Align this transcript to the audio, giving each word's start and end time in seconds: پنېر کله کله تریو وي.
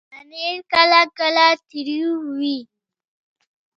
پنېر 0.11 0.57
کله 0.73 1.01
کله 1.17 1.45
تریو 1.69 2.11
وي. 2.37 2.57